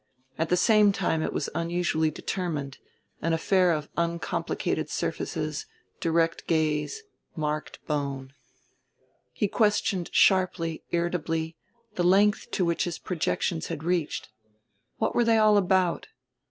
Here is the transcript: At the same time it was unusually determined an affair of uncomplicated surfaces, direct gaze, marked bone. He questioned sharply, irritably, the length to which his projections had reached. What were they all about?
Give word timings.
At 0.39 0.49
the 0.49 0.57
same 0.57 0.91
time 0.91 1.21
it 1.21 1.31
was 1.31 1.47
unusually 1.53 2.09
determined 2.09 2.79
an 3.21 3.33
affair 3.33 3.71
of 3.71 3.87
uncomplicated 3.95 4.89
surfaces, 4.89 5.67
direct 5.99 6.47
gaze, 6.47 7.03
marked 7.35 7.85
bone. 7.85 8.33
He 9.31 9.47
questioned 9.47 10.09
sharply, 10.11 10.83
irritably, 10.89 11.55
the 11.93 12.03
length 12.03 12.49
to 12.53 12.65
which 12.65 12.85
his 12.85 12.97
projections 12.97 13.67
had 13.67 13.83
reached. 13.83 14.29
What 14.97 15.13
were 15.13 15.23
they 15.23 15.37
all 15.37 15.55
about? 15.55 16.07